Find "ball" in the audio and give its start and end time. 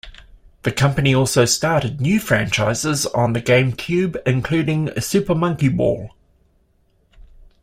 5.69-6.09